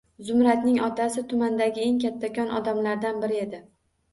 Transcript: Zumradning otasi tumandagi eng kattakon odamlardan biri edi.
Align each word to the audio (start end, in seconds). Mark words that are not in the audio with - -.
Zumradning 0.27 0.77
otasi 0.85 1.23
tumandagi 1.33 1.85
eng 1.91 1.99
kattakon 2.07 2.53
odamlardan 2.61 3.25
biri 3.27 3.43
edi. 3.45 3.65